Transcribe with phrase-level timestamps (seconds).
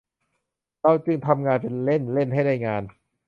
[0.81, 2.83] เราจึงทำงานเป็นเล่น เล่นให้ได้งาน